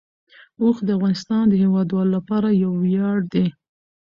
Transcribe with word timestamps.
اوښ 0.61 0.77
د 0.83 0.89
افغانستان 0.97 1.43
د 1.49 1.53
هیوادوالو 1.63 2.11
لپاره 2.17 2.47
یو 2.63 2.71
ویاړ 2.83 3.17
دی. 3.33 3.45